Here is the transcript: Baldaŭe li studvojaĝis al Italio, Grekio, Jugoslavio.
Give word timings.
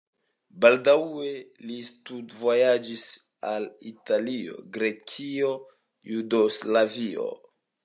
Baldaŭe 0.63 1.33
li 1.71 1.75
studvojaĝis 1.89 3.05
al 3.51 3.69
Italio, 3.91 4.57
Grekio, 4.79 5.55
Jugoslavio. 6.17 7.31